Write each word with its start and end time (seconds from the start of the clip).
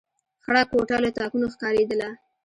خړه 0.43 0.63
کوټه 0.71 0.97
له 1.03 1.09
تاکونو 1.17 1.45
ښکارېدله. 1.53 2.09